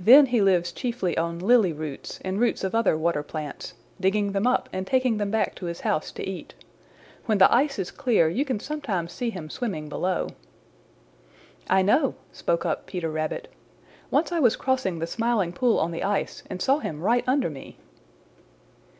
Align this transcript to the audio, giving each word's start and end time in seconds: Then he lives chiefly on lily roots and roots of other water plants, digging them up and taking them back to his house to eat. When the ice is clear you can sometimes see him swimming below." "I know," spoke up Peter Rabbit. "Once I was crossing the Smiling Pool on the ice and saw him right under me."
Then 0.00 0.26
he 0.26 0.42
lives 0.42 0.72
chiefly 0.72 1.16
on 1.16 1.38
lily 1.38 1.72
roots 1.72 2.18
and 2.24 2.40
roots 2.40 2.64
of 2.64 2.74
other 2.74 2.98
water 2.98 3.22
plants, 3.22 3.74
digging 4.00 4.32
them 4.32 4.44
up 4.44 4.68
and 4.72 4.84
taking 4.84 5.18
them 5.18 5.30
back 5.30 5.54
to 5.54 5.66
his 5.66 5.82
house 5.82 6.10
to 6.10 6.28
eat. 6.28 6.54
When 7.26 7.38
the 7.38 7.54
ice 7.54 7.78
is 7.78 7.92
clear 7.92 8.28
you 8.28 8.44
can 8.44 8.58
sometimes 8.58 9.12
see 9.12 9.30
him 9.30 9.48
swimming 9.48 9.88
below." 9.88 10.30
"I 11.68 11.82
know," 11.82 12.16
spoke 12.32 12.66
up 12.66 12.86
Peter 12.86 13.12
Rabbit. 13.12 13.46
"Once 14.10 14.32
I 14.32 14.40
was 14.40 14.56
crossing 14.56 14.98
the 14.98 15.06
Smiling 15.06 15.52
Pool 15.52 15.78
on 15.78 15.92
the 15.92 16.02
ice 16.02 16.42
and 16.50 16.60
saw 16.60 16.80
him 16.80 17.00
right 17.00 17.22
under 17.28 17.48
me." 17.48 17.76